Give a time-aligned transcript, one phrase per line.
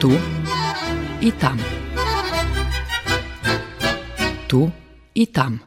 [0.00, 0.12] Tu
[1.20, 1.58] i tam.
[4.48, 4.70] Tu
[5.14, 5.58] i tam.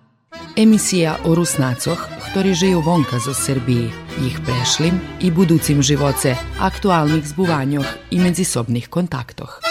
[0.56, 1.98] Emisija o Rusnacoch,
[2.30, 3.90] ktorí žijú vonka zo Srbiji,
[4.22, 9.62] ich prešlim i buducim živoce, aktualnih zbuvanjoh i medzisobnih kontaktoh.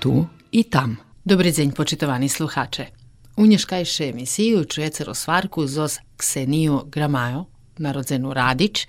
[0.00, 0.96] Tu i tam.
[1.24, 2.86] Dobry dzień, poczytowani słuchacze.
[3.36, 7.44] U nješkajše emisiju čujete rozvarku zos Kseniju Gramajo,
[7.78, 8.88] narodzenu Radić,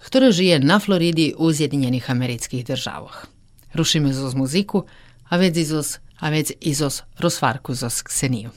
[0.00, 3.26] która żyje na Floridi u Zjedinjenih amerických državoh.
[3.74, 4.84] Rušime zos muziku,
[5.28, 8.50] a već izos, a već izos rozvarku zos Kseniju.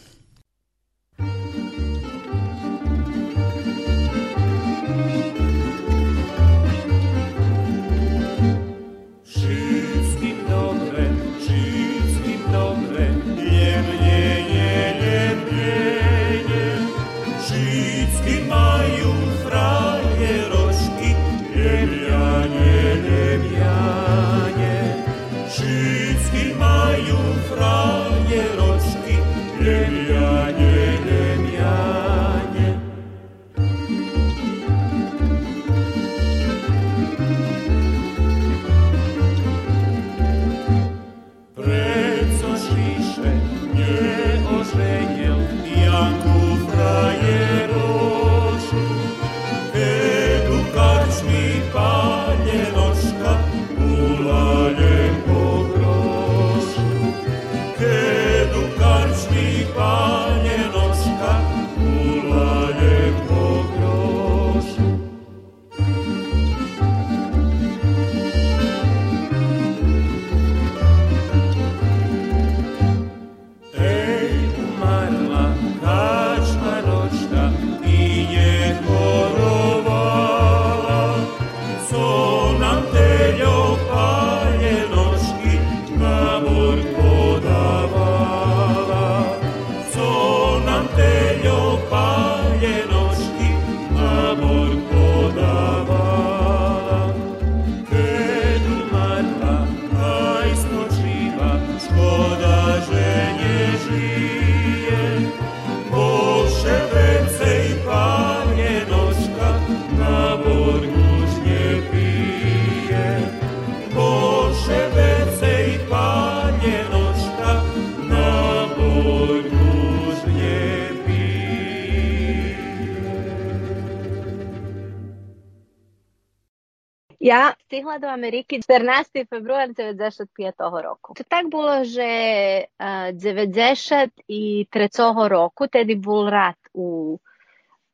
[127.21, 129.27] Ja stihla do Ameriky 14.
[129.27, 130.83] február 95.
[130.83, 131.15] roku.
[131.15, 132.67] To tak було, že е,
[133.13, 135.29] 93.
[135.29, 137.17] року, тоді був рад у,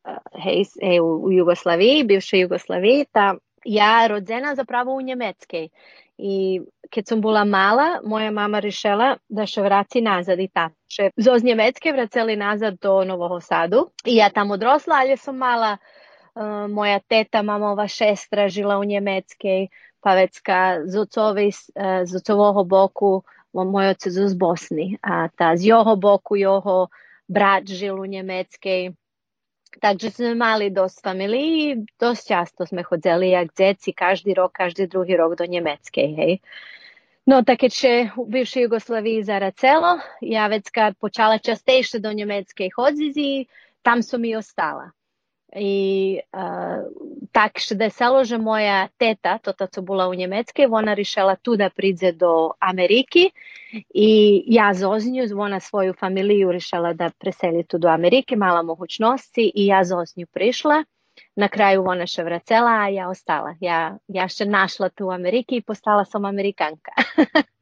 [0.07, 3.35] е, hej, hej, u, u Jugoslaviji, bivšoj Jugoslaviji, ta
[3.65, 5.69] ja rodzena zapravo u Njemačkej.
[6.17, 6.61] I
[6.93, 10.75] kad sam bila mala, moja mama rešila da še vraci nazad i tako.
[10.87, 13.89] Še zoz Njemecke vraceli nazad do Novog Sadu.
[14.05, 15.77] I ja tam odrosla, ali sam mala e,
[16.40, 19.68] E, moja teta, mamova šestra žila u Nemeckej,
[20.00, 23.20] pa z, ocovi, e, z ocového boku,
[23.52, 26.88] moj otec z Bosny, a tá z jeho boku, jeho
[27.28, 28.96] brat žil u Nemeckej.
[29.70, 35.14] Takže sme mali dosť familií, dosť často sme chodzeli jak deti, každý rok, každý druhý
[35.20, 36.32] rok do Nemeckej, hej.
[37.28, 43.46] No, tak keď še u bivšej Jugoslaviji zaracelo, ja vecka počala častejše do Nemeckej chodzi,
[43.84, 44.90] tam som i ostala.
[45.56, 46.20] I
[47.32, 51.70] tak še desalo, že moja teta, tota co bola u Njemačkej, ona rišela tu da
[51.70, 53.30] pridze do Ameriki
[53.94, 59.52] i ja zoz nju, ona svoju familiju rišela da preseli tu do Amerike, mala mogućnosti
[59.54, 60.84] i ja zoz nju prišla.
[61.36, 63.54] Na kraju ona še vracela, a ja ostala.
[63.60, 66.94] Ja, ja še našla tu u Ameriki i postala sam Amerikanka.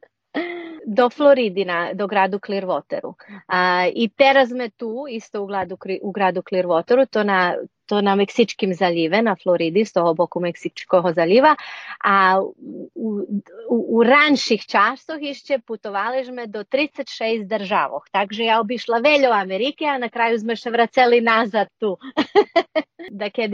[0.85, 3.13] do Floridina, do gradu Clearwateru.
[3.47, 7.55] A, I teraz sme tu, isto u, gradu, u gradu Clearwateru, to na,
[7.89, 8.13] to na
[8.77, 9.97] zalive, na Floridi, z
[10.45, 11.55] Meksičkog zaliva.
[12.05, 12.37] A
[15.33, 18.05] ešte putovali do 36 državoh.
[18.13, 18.45] Takže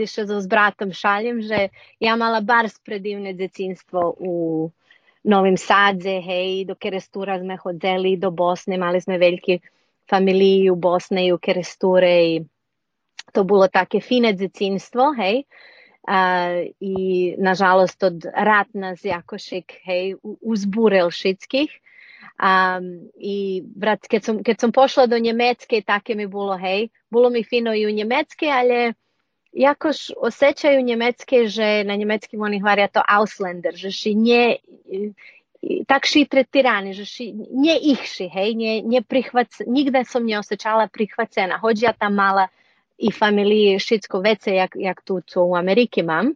[0.04, 4.32] še so s bratom šaljem, že ja mala bar predivne decinstvo u
[5.26, 9.58] Novim Sadze, hej, do Kerestura sme hodzeli, do Bosne, mali sme veľký
[10.06, 12.34] familiji u Bosne i u Keresture i
[13.32, 15.44] to bilo také fine decinstvo, hej.
[16.06, 16.50] A,
[16.80, 21.70] I nažalost od rat nas jakošik, hej, u- uzburel šitskih.
[22.38, 22.80] A,
[23.18, 27.44] I brat, kad sam, kad sam pošla do Njemecke, také mi bilo, hej, bilo mi
[27.44, 28.94] fino i u Njemecke, ali
[29.56, 34.56] jakož osjećaju njemeckie, že na njemeckim oni hovoria to Ausländer, že si nie,
[35.86, 40.88] tak si tretirani, že si nie ich si, hej, nie, nie prihvac, nigde som neosjećala
[40.92, 42.48] prihvacena, hoď ja tam mala
[42.98, 46.32] i familiji všetko vece, jak, jak tu, co u Ameriki mam.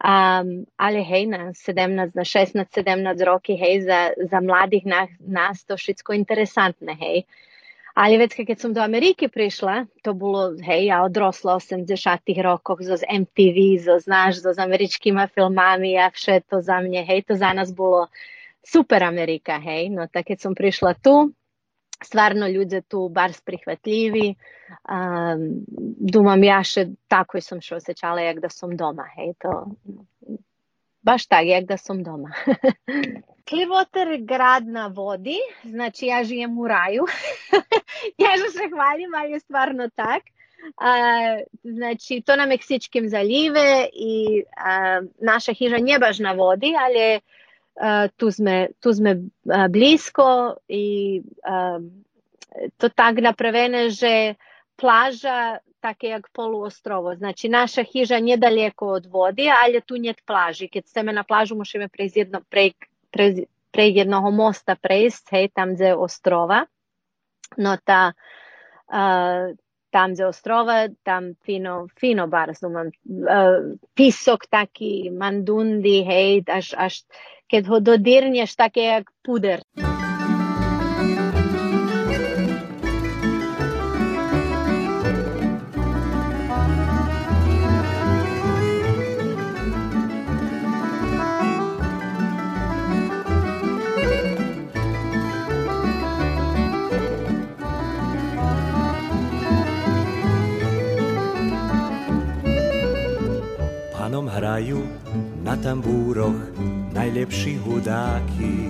[0.00, 5.64] Um, ali hej, na 17, na 16, 17 roki, hej, za, za mladih nas, nas
[5.64, 7.24] to všetko interesantne, hej.
[7.94, 11.84] Ali već keď som do Ameriky prišla, to bolo, hej, ja odrosla 80
[12.40, 17.04] rokoch zo z MTV, zo, znaš, zo s američkými filmami a vše to za mne,
[17.04, 18.08] hej, to za nás bolo
[18.64, 19.92] super Amerika, hej.
[19.92, 21.34] No tak keď som prišla tu,
[22.04, 24.34] stvarno ľudia tu bar sprihvatljivi.
[24.86, 25.64] Um,
[26.12, 29.06] dumam, ja še i sam še osjećala jak da sam doma.
[29.16, 29.66] Hej, to,
[31.02, 32.32] baš tak, jak da sam doma.
[33.50, 37.06] Clearwater grad na vodi, znači ja žijem u raju.
[38.24, 40.22] ja že se hvalim, ali je stvarno tak.
[40.76, 40.92] A,
[41.64, 47.20] znači, to na Meksičkim zalive i uh, naša hiža nije baš na vodi, ali je
[48.16, 51.78] tu sme, tu sme a, blisko i a,
[52.76, 54.34] to tak napravene, že
[54.76, 57.14] plaža takie jak poluostrovo.
[57.14, 60.68] Znači, naša hiža nije daleko od vodi, ali tu njet plaži.
[60.68, 62.72] Kad ste na plažu, musíme prejsť jedno, prej,
[63.10, 66.66] pre, pre jednoho mosta prejsť, hej, tam gdje ostrova.
[67.56, 68.12] No ta,
[68.92, 69.56] uh,
[69.90, 76.94] tam gdje ostrova, tam fino, fino bar, razumem, uh, pisok taki, mandundi, hej, až, až
[77.50, 79.66] keď ho dodirnješ, také jak puder.
[104.20, 104.84] Pánom hrajú
[105.40, 106.52] na tambúroch
[106.92, 108.68] najlepší hudáky.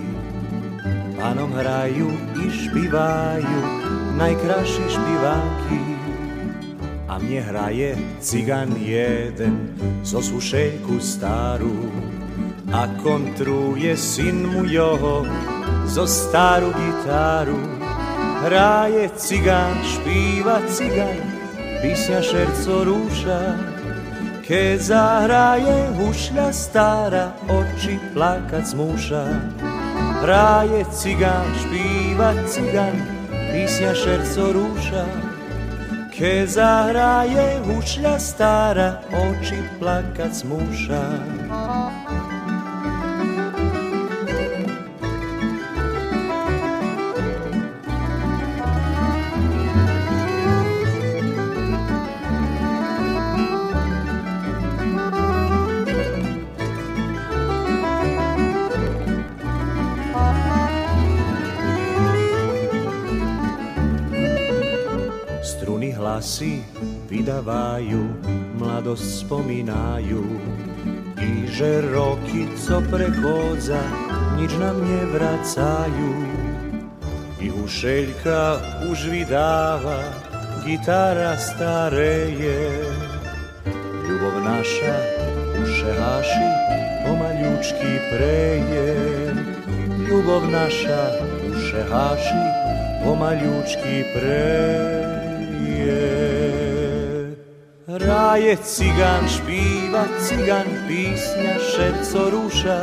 [1.19, 2.07] Pánom hrajú
[2.39, 3.59] i špivajú
[4.15, 5.83] najkrajší špiváky.
[7.03, 9.75] A mne hraje cigan jeden
[10.07, 11.83] zo sušeľku starú.
[12.71, 15.27] A kontruje syn mu joho
[15.83, 17.59] zo starú gitaru.
[18.47, 21.19] Hraje cigan, špíva cigan,
[21.83, 23.80] písňa šerco rúša.
[24.51, 29.23] Keď zahraje hušľa stará, oči plakať zmúša.
[30.27, 32.99] Hraje cigán, špíva cigán,
[33.31, 35.07] písňa šerco rúša.
[36.11, 41.03] Keď zahraje hušľa stará, oči plakať zmúša.
[66.21, 66.61] Hlasy
[67.09, 67.97] vydávajú,
[68.61, 70.21] mladosť spomínajú.
[71.17, 73.81] I že roky, co prechodza,
[74.37, 76.13] nič nám nevracajú.
[77.41, 78.37] I ušeľka
[78.93, 80.13] už vydáva,
[80.61, 82.69] gitara stareje.
[84.05, 84.97] Ľubov naša
[85.57, 86.49] uše haši,
[87.09, 88.93] pomaľučky preje.
[90.05, 91.17] Ľubov naša
[91.49, 92.45] uše haši,
[93.09, 95.20] pomaľučky preje.
[97.91, 102.79] Hraje cigan, špíva cigan, písňa šerco rúša.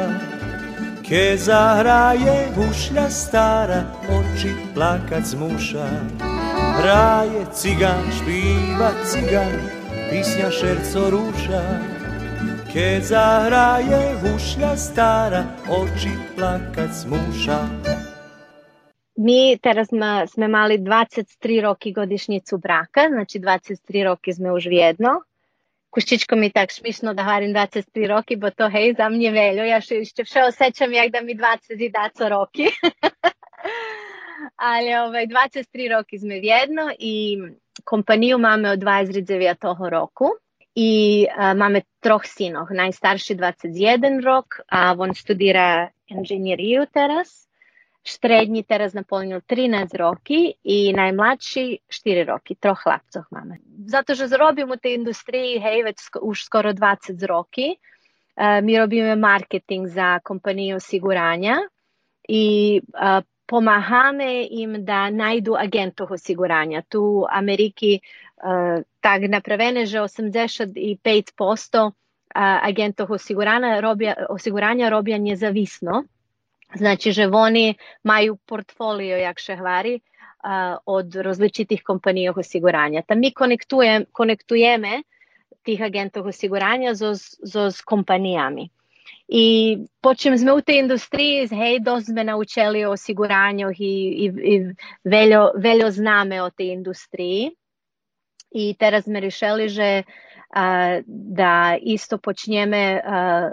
[1.00, 5.88] Keď zahraje hušľa stará, oči plakať zmúša.
[6.78, 9.56] Hraje cigan, špíva cigan,
[10.12, 11.64] písňa šerco rúša.
[12.68, 17.60] Keď zahraje hušľa stará, oči plakať zmúša.
[19.18, 25.16] Mi teraz ma, sme mali 23 roky godišnjicu braka, znači 23 roky sme už vjedno.
[25.90, 29.64] Kuščičko mi tak šmišno da hvarim 23 roky, bo to hej, za mne veľo.
[29.66, 32.68] Ja še, ešte vše osjećam jak da mi 20 i daco roky.
[34.70, 37.38] Ali ovaj, 23 roky sme vjedno i
[37.84, 40.30] kompaniju máme od 29 toho roku.
[40.74, 42.70] I a, máme troch sinov.
[42.70, 47.47] Najstarši 21 rok, a on studira inženjeriju teraz
[48.08, 53.60] Štrednji teraz naplnil 13 roky i najmladší 4 roky, troch chlapcov máme.
[53.84, 57.76] Zato, že robím u tej industriji, hej, već už skoro 20 roky.
[58.38, 61.58] Uh, mi robíme marketing za kompaniju osiguranja
[62.28, 66.82] i uh, pomáhame im da najdu agentov osiguranja.
[66.88, 68.00] Tu u Ameriki
[69.00, 71.90] tak napravene, že 85%
[72.62, 76.04] agentov osiguranja robia, osiguranja robia nezavisno.
[76.76, 80.00] Znači, že oni majú portfolio, jak hvari,
[80.86, 83.02] od rozličitih kompanij osiguranja.
[83.02, 85.02] Ta mi konektujem, konektujeme
[85.62, 88.68] tih agentov osiguranja z, z, kompanijami.
[89.28, 93.92] I počem sme u tej industriji, hej, dosť sme naučili o osiguranju i,
[94.24, 94.54] i, i
[95.04, 97.52] veljo, veljo zname o tej industriji.
[98.50, 100.04] I teraz sme rešili, že a,
[101.06, 102.18] da isto
[103.04, 103.50] a,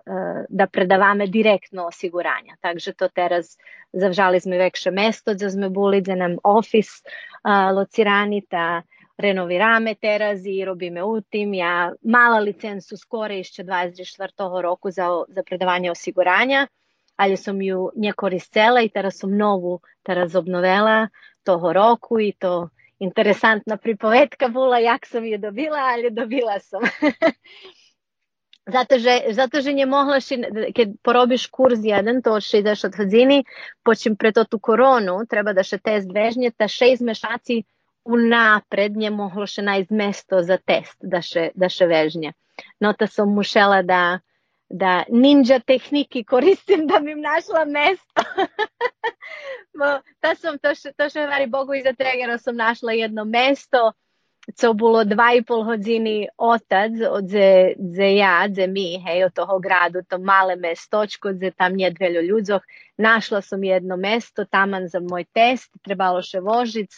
[0.49, 2.55] da predavame direktno osiguranja.
[2.61, 3.57] Takže to teraz
[4.39, 7.01] sme vekše mesto, da sme boli, da nam ofis
[7.75, 8.81] locirani, ta
[9.17, 11.53] renovirame teraz i robíme u tim.
[11.53, 14.61] Ja mala licencu skore ešte 24.
[14.61, 16.67] roku za, za predavanje osiguranja,
[17.15, 21.07] ali som ju nje koristila i teraz som novu teraz obnovela
[21.43, 26.83] toho roku i to interesantna pripovetka bula jak som je dobila, ali dobila som.
[28.67, 30.41] zato, že, zato, že nje mohla, ši,
[30.73, 33.43] keď porobiš kurz jedan, to še ideš od hadzini,
[33.85, 37.63] počim pre to koronu, treba da še test vežnje, ta šest mešaci
[38.05, 42.33] unapred nje mohlo še najti mesto za test, da še, da še vežnje.
[42.81, 44.19] No, ta som mušela da,
[44.69, 48.23] da ninja tehniki koristim da bi našla mesto.
[50.21, 53.91] Ta som, to, še, to še vari Bogu iza tregera sam našla jedno mesto,
[54.55, 59.33] co bilo dva i pol hodini otac od ze, ze ja, ze mi, hej, od
[59.33, 62.61] toho gradu, to male mestočko, ze tam nje dveljo ljudzoh.
[62.97, 66.93] Našla sam jedno mesto taman za moj test, trebalo še vožic,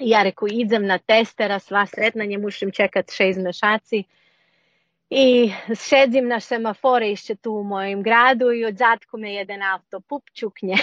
[0.00, 4.04] ja reku idem na testera, sva sretna, nje mušim čekat šest mešaci.
[5.10, 5.52] I
[5.88, 10.22] šedzim na semafore išće tu u mojem gradu i od zadku me jedan auto pup
[10.34, 10.74] čuknje.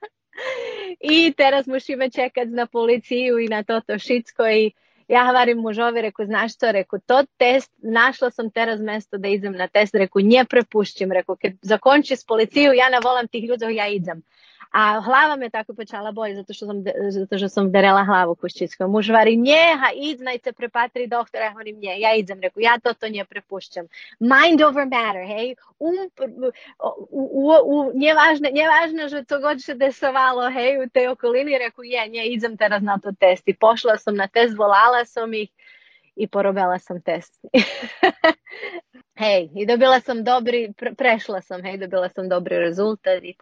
[1.00, 4.72] I teraz mušime čekat na policiju i na toto šicko i
[5.08, 9.52] ja hvarim mužovi, reku, znaš što, reku, to test, našla sam teraz mesto da idem
[9.52, 13.74] na test, reku, nje prepušćim, reku, kad zakonči s policiju, ja ne volam tih ljudi,
[13.74, 14.22] ja idem.
[14.72, 18.90] A hlava me tako počala boli zato što sam, zato što sam derela hlavu kuščickom.
[18.90, 23.08] Muž vari, nje, ha, idznajte prepatri doktora, ja nje, ja idem, reku, ja to to
[23.08, 23.86] nje prepušćam.
[24.20, 25.92] Mind over matter, hej, um,
[27.10, 31.08] u, u, u, nje, važno, nje važno, že to god se desovalo, hej, u tej
[31.08, 33.48] okolini, reku, je, nje, idem teraz na to test.
[33.48, 35.50] I pošla sam na test, volala sam ih
[36.16, 37.44] i porobila sam test.
[39.22, 43.36] hej, i dobila sam dobri, pre, prešla sam, hej, dobila sam dobri rezultat i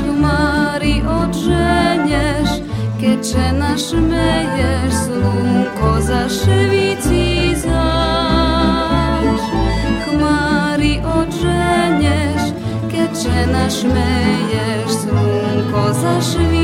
[0.00, 2.54] Chmari odrzeniesz,
[3.00, 6.38] kiedy nasz myjesz, słonko zaś.
[10.04, 12.46] Chmari odrzeniesz,
[12.90, 16.63] kiedy nasz myjesz, słonko zaszywici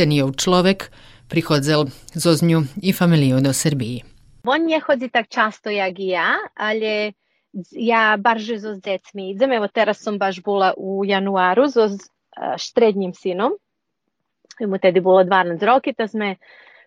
[0.00, 0.88] Ksenijov človek
[1.28, 4.00] prichodzel zo Zňu i familiju do Srbiji.
[4.48, 7.12] On nie chodzi tak často jak i ja, ale
[7.68, 9.52] ja barže so s decmi idem.
[9.52, 13.52] Evo teraz som baš bola u januáru so s uh, štrednjim sinom.
[14.64, 16.40] Mu tedy bolo 12 roki, to sme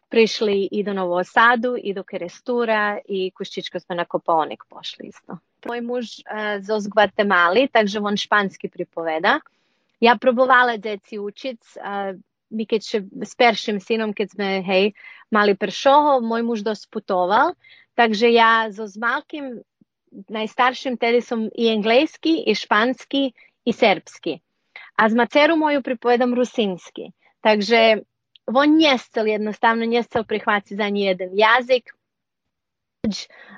[0.10, 5.38] prišli i do Novog Sadu, i do Kerestura i Kuščičko smo na Kopaonik pošli isto.
[5.70, 9.38] Moj muž uh, z Gvatemali, takže on španski pripoveda.
[10.02, 12.18] Ja probovala deci učic, uh,
[12.54, 14.94] mi keď še s peršim sinom, keď sme, hej,
[15.34, 17.58] mali pršoho, môj muž dosť putoval,
[17.98, 19.66] takže ja so s malkým
[20.30, 23.34] najstarším tedy som i englejski, i španski,
[23.66, 24.38] i serbski.
[24.94, 27.10] A z maceru moju pripovedam rusinski.
[27.42, 28.06] Takže
[28.46, 28.94] on nie
[29.26, 31.90] jednostavno, nie chcel prihvatiti za nijedan jazik.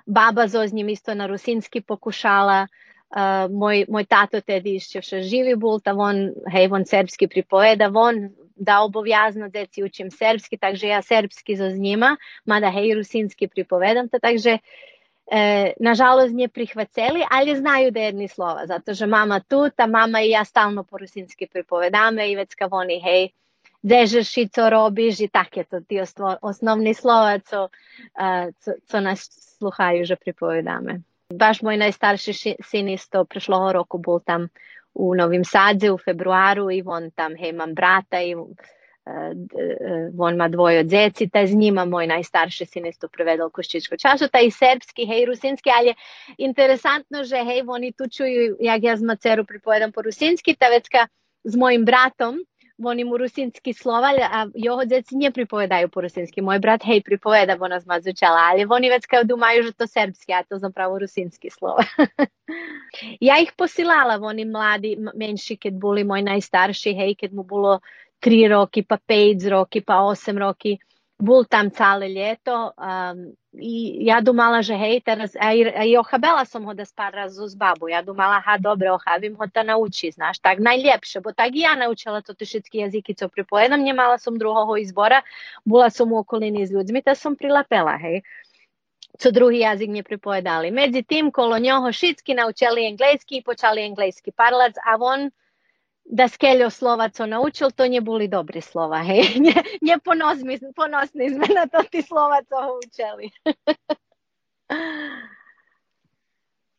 [0.08, 2.68] Baba zo njim isto na rusinski pokušala,
[3.16, 7.88] Uh, moj, moj tato tedy še še živi bol, ta von, hej, von serbski pripoveda,
[7.88, 13.48] von da obovjazno deci učim serbski, takže ja serbski zo z njima, mada hej, rusinski
[13.48, 14.58] pripovedam to, takže
[15.32, 20.22] e, nažalost nje prihvaceli, ali znaju da jedni slova, zato že mama tu, ta mama
[20.22, 23.30] i ja stalno po rusinski pripovedame i već ka oni, hej,
[23.82, 26.00] dežeš i co robiš i tak je to ti
[26.42, 31.02] osnovni slova, co, uh, co, co nas sluhaju, že pripovedame.
[31.34, 34.48] Baš moj najstarši sin isto prešloho roku bol tam
[34.96, 38.48] u Novim Sadze u februaru i on tam, hej, imam brata i uh,
[40.20, 41.86] on ima dvoje od djeci, ta z njima.
[41.86, 45.96] Moj najstarši sin isto prevedal koščičko čašu, ta i serbski, hej, rusinski, ali je
[46.38, 51.08] interesantno, že hej, oni tu čuju, jak ja z maceru pripovedam po rusinski, ta vecka
[51.44, 52.40] z mojim bratom,
[52.78, 56.42] volim u rusinski slovalj, a jeho djeci nje pripovedaju po rusinski.
[56.42, 60.34] Moj brat, hej, pripoveda, bo nas mazučala, ali oni već kao dumaju, že to serbski,
[60.34, 61.84] a to zapravo rusinski slova.
[63.30, 67.80] ja ih posilala, oni mladi, menjši, kad boli moj najstarši, hej, kad mu bilo
[68.20, 70.78] tri roki, pa pet roki, pa osam roki
[71.16, 72.76] bol tam celé leto.
[72.76, 73.20] Um, ehm,
[73.56, 77.56] i ja domala, že hej, teraz aj, aj ochabela som ho das pár razu s
[77.56, 77.88] babou.
[77.88, 82.20] Ja domala, ha, dobre, ochabím ho, to naučí, znaš, tak najlepšie, bo tak ja naučila
[82.20, 85.24] to všetky jazyky, co pripojedam, nemala som druhého izbora,
[85.64, 88.28] bola som u okolini s ľuďmi, to som prilapela, hej
[89.16, 90.76] co druhý jazyk nepripovedali.
[90.76, 95.32] Medzi tým kolo ňoho všetky naučili anglejský, počali anglejský parlec a on
[96.06, 99.24] da skeljo slova co naučil, to nje boli dobri slova, hej.
[99.44, 103.30] Nje, nje ponosni, ponosni sme na to ti slova co ho učeli.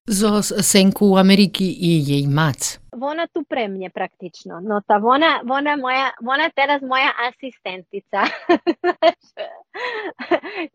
[0.08, 2.78] Zos senku u Ameriki i jej mac.
[3.00, 4.60] Ona tu pre mnje praktično.
[4.60, 8.22] No ta ona, ona, moja, ona teraz moja asistentica.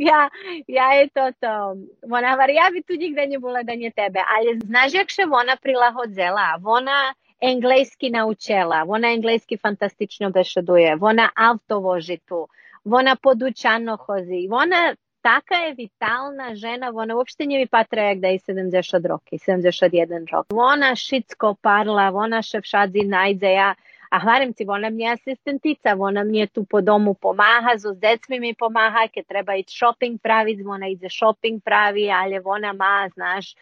[0.10, 0.30] ja,
[0.68, 1.76] ja je to to.
[2.12, 4.20] Ona var, ja bi tu nikde nie bola da nje tebe.
[4.38, 6.60] Ali znaš jak še ona prilahodzela?
[6.64, 12.48] Ona englejski naučila, ona englejski fantastično bešeduje, ona auto voži tu,
[12.86, 18.28] ona podučano hozi, ona taka je vitalna žena, ona uopšte nije mi patra jak da
[18.28, 20.46] je 70 roki, 71 rok.
[20.54, 23.76] Ona šitsko parla, ona šefšadzi najde, ja,
[24.10, 27.86] a hvarim ti, ona mi je asistentica, ona mi je tu po domu pomaha, s
[28.00, 33.10] decmi mi pomaha, kad treba ići shopping praviti, ona ide shopping pravi, ali ona ma,
[33.14, 33.56] znaš,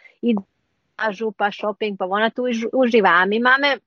[1.10, 3.10] i župa, shopping, pa ona tu uživa.
[3.10, 3.78] A mi máme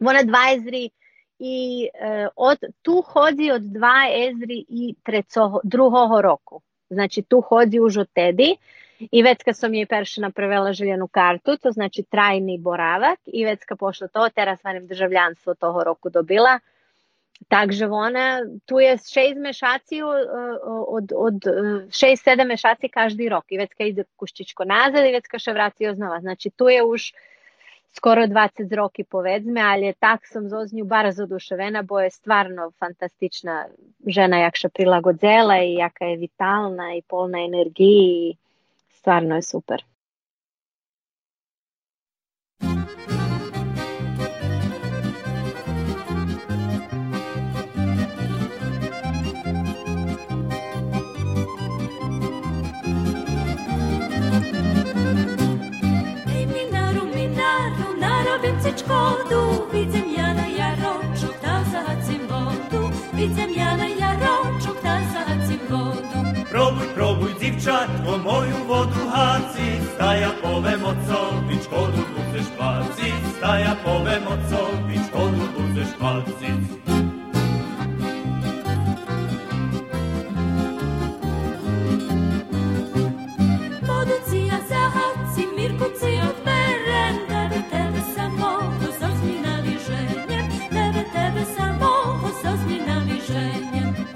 [0.00, 0.90] ona dva ezri
[1.38, 6.60] i e, od, tu hodzi od dva ezri i trecoho, drugoho roku.
[6.90, 8.56] Znači tu hodzi už od tedi
[8.98, 13.64] i već kad sam jej perše napravila željenu kartu, to znači trajni boravak i već
[13.64, 16.58] kad pošla to, teraz varim državljanstvo toho roku dobila,
[17.48, 21.46] Takže ona, tu je šest mešaci od, od
[21.90, 25.52] šest, sedam mešaci každý rok i već kad ide kuščičko nazad i već kad še
[25.52, 26.20] vraci oznova.
[26.20, 27.12] Znači tu je už
[27.96, 32.70] skoro 20 roki povedzme, ali je tak som zo nju bardzo oduševena, bo je stvarno
[32.78, 33.64] fantastična
[34.06, 38.36] žena jak še prilagodzela i jaka je vitalna i polna energiji
[38.98, 39.84] stvarno je super.
[58.44, 65.60] від шкоду, від зем'яна я рочу та загацім воду, від зем'яна я рочу та загацім
[65.70, 66.26] воду.
[66.50, 74.20] Пробуй, пробуй, дівчатко, мою воду гаці, стая пове моцо, від шкоду будеш паці, стая пове
[74.20, 75.00] моцо, від
[75.56, 76.77] будеш паці.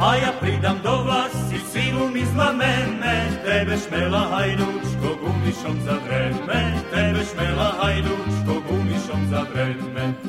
[0.03, 6.75] A ja pridam do vlasi silu mi zla mene, tebe šmela hajdučko gumišom za vreme,
[6.91, 10.22] tebe šmela hajdučko gumišom za vreme.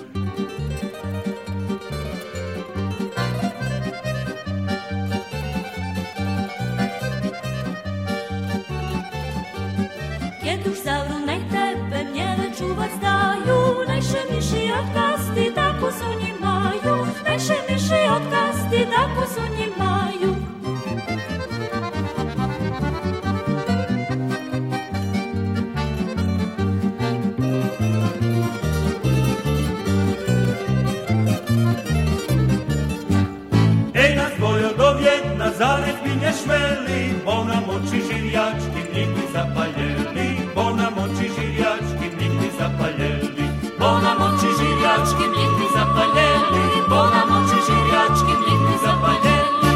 [44.13, 49.75] bo nam oči živjački nigdy zapaljeli, bo nam oči živjački nigdy zapaljeli.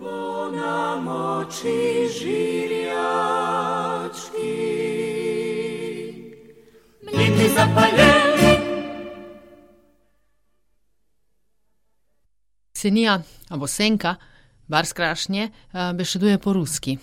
[0.00, 1.78] Bo nam oči
[2.18, 3.34] živjački
[7.16, 8.52] nigdy zapaljeli.
[12.74, 13.14] Ксенија
[13.48, 14.16] або Сенка,
[14.68, 16.98] бар скрашње, а, бешедуе по-руски.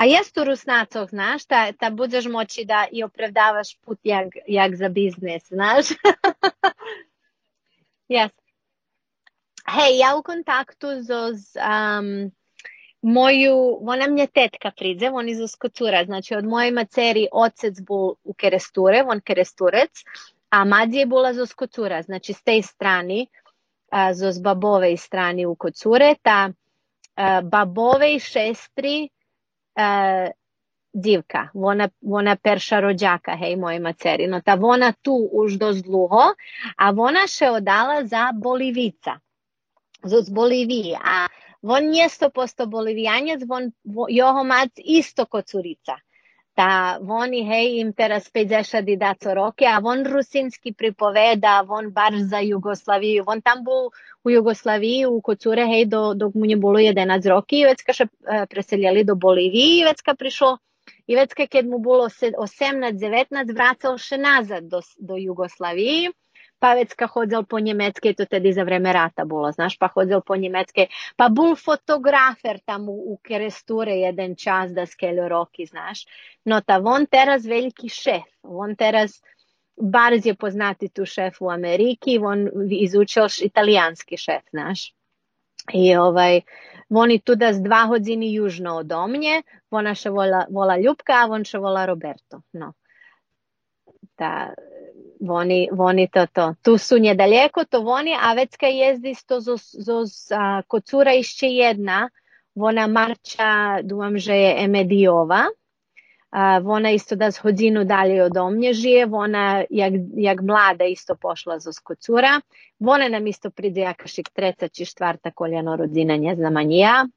[0.00, 4.76] A jest tu rusnacog, znaš, ta, ta budeš moći da i opravdavaš put jak, jak
[4.76, 5.86] za biznis, znaš?
[8.14, 8.30] yes.
[9.68, 12.30] Hej, ja u kontaktu zoz um,
[13.02, 18.34] moju, ona mnie tetka pridze, on iz Uskocura, znači od moje maceri ocec bul u
[18.34, 20.04] Keresture, on Keresturec,
[20.50, 23.26] a madje bula z Uskocura, znači s tej strani,
[23.90, 26.52] a, zoz babove strani u Kocure, ta
[27.42, 29.08] babove šestri
[29.76, 30.30] uh,
[30.92, 34.40] divka, ona, ona perša rođaka, hej, moje macerino.
[34.40, 36.34] Ta ona tu už dost dluho,
[36.76, 39.18] a ona še odala za Bolivica,
[40.02, 40.98] z Bolivije.
[40.98, 41.26] A
[41.62, 43.72] on je 100% bolivijanec, on,
[44.08, 46.00] jeho mac isto kot curica
[46.60, 52.12] tá oni, hej, im teraz 50 i daco roke, a on rusinski pripoveda, on bar
[52.20, 53.88] za Jugoslaviju, on tam bol
[54.24, 56.56] u Jugoslaviji, u kod hej, do, dok mu je
[56.92, 58.06] 11 roki, i već ka še
[58.50, 60.58] preseljeli do Boliviji, i prišlo
[61.06, 66.10] i već kad mu bilo 18-19 vracao še nazad do, do Jugoslaviji.
[66.60, 70.20] Pa već ka hodzal po Njemecke, to tedi za vreme rata bilo, znaš, pa hodzal
[70.20, 76.04] po Njemecke, pa bul fotografer tam u, u Keresture jedan čas da skeljo roki, znaš.
[76.44, 79.22] No ta von teraz veliki šef, on teraz
[79.80, 84.94] Barz je poznati tu šef u Ameriki, on izučil italijanski šef, znaš.
[85.72, 86.40] I ovaj,
[86.90, 91.28] oni tu da s dva hodzini južno od omnje, ona še vola, vola Ljubka, a
[91.30, 92.42] on še vola Roberto.
[92.52, 92.72] No.
[94.18, 94.52] Da,
[95.29, 96.55] oni, oni to to.
[96.61, 101.47] Tu su njedaleko, to oni, a već kad jezdi sto zoz, zoz a, kocura išće
[101.47, 102.09] jedna,
[102.55, 105.43] ona marča, думам, že je Emediova,
[106.29, 111.15] a, вона isto da s hodzinu dalje od omnje žije, ona jak, jak mlada isto
[111.15, 112.41] pošla za skocura,
[112.79, 117.07] Вона nam isto pride jakašik treca či štvarta koljano rodzina, ne znam ani ja.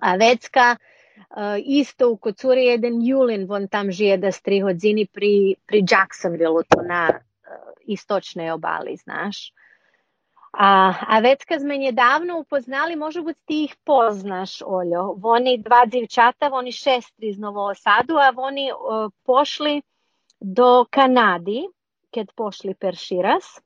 [0.00, 0.76] A Vecka e,
[1.19, 6.63] E, isto u Kocuri jedan Julin von tam žije da tri godini pri, pri Jacksonville
[6.69, 7.19] to na e,
[7.85, 9.53] istočnoj obali, znaš.
[10.51, 15.15] A, a već kad me davno upoznali, može biti ti ih poznaš, Oljo.
[15.23, 19.81] Oni dva divčata, oni šestri iz Novosadu, a oni uh, pošli
[20.39, 21.67] do Kanadi,
[22.13, 23.61] kad pošli per Širas.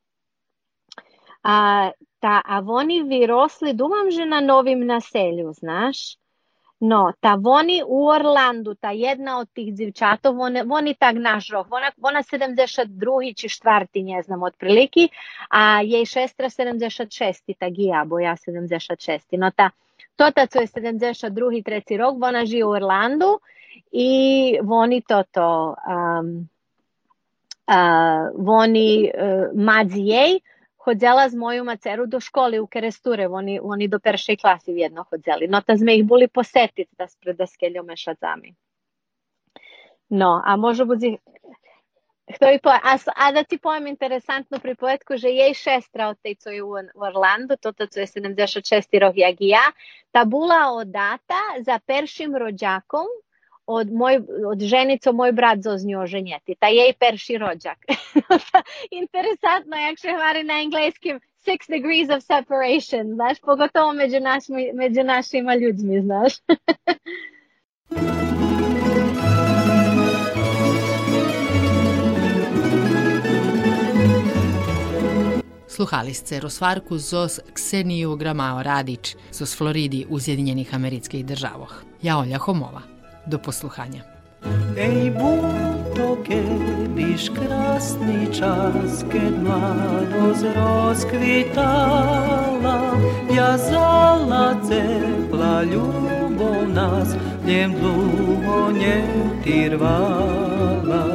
[1.43, 6.17] A, ta, a oni virosli, dumam že na novim naselju, znaš.
[6.85, 10.35] No, ta oni u Orlandu, ta jedna od tih djevčatov,
[10.69, 13.35] oni, tak naš rok, ona, ona 72.
[13.35, 15.07] či štvrti, ne znam, otprilike,
[15.49, 17.55] a jej šestra 76.
[17.59, 19.37] tak i ja, bo ja 76.
[19.37, 19.69] No, ta,
[20.15, 21.63] to ta, co je 72.
[21.63, 23.39] treći rok, ona živi u Orlandu
[23.91, 26.49] i oni to to, um,
[27.67, 30.39] uh, oni uh, madzi jej,
[30.83, 35.47] chodzela s moju macero do škole u Keresturev, oni, oni do peršej klasi vedno hodzeli.
[35.47, 38.55] No, ta sme jih boli posetiti, da spred daskeljo mešacami.
[40.09, 41.17] No, a možno budi...
[42.35, 42.79] Kto je pojem?
[42.83, 47.03] A, a da ti pojem interesantnu pripovedku, že jej šestra od tej, co u, u
[47.03, 49.63] Orlandu, to co je 76 rok, jak i ja,
[50.11, 53.07] ta bula odata za peršim rođakom,
[53.65, 56.55] od, moj, od ženi, co moj brat zo z njo ženjeti.
[56.59, 57.77] Ta jej perši rođak.
[59.01, 65.03] Interesantno, jak še vari na engleskim six degrees of separation, znaš, pogotovo među, našmi, među
[65.03, 66.33] našima ljudmi, znaš.
[75.67, 81.83] Sluhali ste rozvarku zos Kseniju Gramao Radić zos Floridi u Zjedinjenih americkih državoh.
[82.01, 82.92] Ja Olja Homova.
[83.27, 84.01] Do posluchania.
[84.77, 85.13] Ej,
[85.95, 91.71] to kiedyś krasny czas, kiedy mladość rozkwitała,
[93.29, 99.03] wязала ciepła любов nas, dniem długo nie
[99.43, 101.05] tirwała.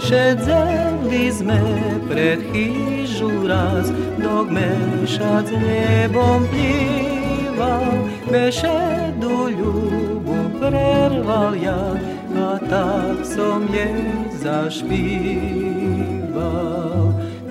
[0.00, 1.60] Siedzeliśmy
[2.10, 7.84] przed chyżu raz, dok meszac niebom pliwał,
[8.32, 9.48] meszedu
[10.64, 11.96] ljubu prerval ja,
[12.34, 14.04] a tak som jej
[14.40, 14.94] zašpíval.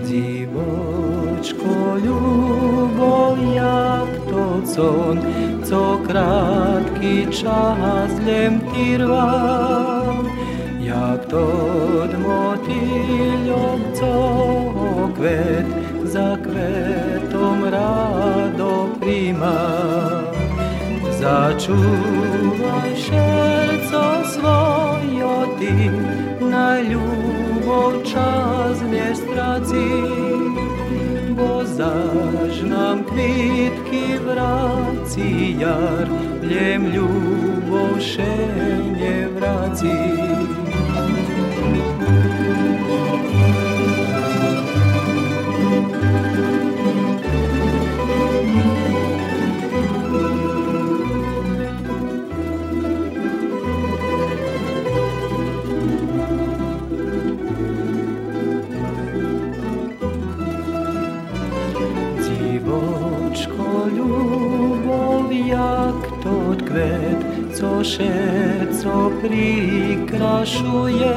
[0.03, 5.21] Divočko ľubov, jak to con,
[5.63, 10.25] co krátky čas len trval.
[10.79, 11.47] Jak to
[12.19, 14.13] motýľom, co
[15.15, 15.65] kvet
[16.03, 19.82] za kvetom rado príjma.
[21.23, 25.87] Začúvaj šerco svojo ty,
[26.43, 29.87] na ľubov čas nestrací,
[31.31, 36.11] bo zaž nám kvitky vrací jar,
[36.43, 38.35] ljem ľubov še
[38.99, 39.95] nevrací.
[39.95, 40.62] Divočko
[69.23, 71.15] prikrašuje.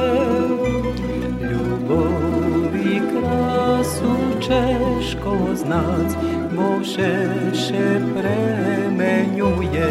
[1.41, 6.09] Ljubovi krasu češko znac,
[6.55, 9.89] bo šeše premenjuje.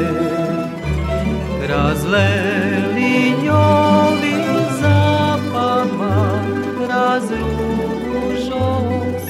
[1.68, 4.34] Razleli njovi
[4.80, 6.42] zapadma,
[6.88, 8.66] razružo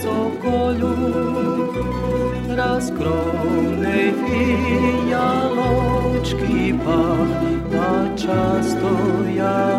[0.02, 0.96] sokolju,
[2.48, 3.35] razkrovnej
[8.26, 9.75] často ja